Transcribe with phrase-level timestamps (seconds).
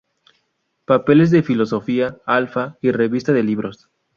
[0.85, 3.87] Papeles de Filosofía", "Alfa" y "Revista de libros".